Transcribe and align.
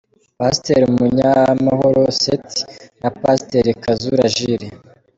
Pasteur 0.39 0.81
Munyamahoro 0.97 2.03
Seth 2.21 2.53
na 3.01 3.09
Pasiteri 3.19 3.71
Kazura 3.83 4.25
Jules. 4.35 4.73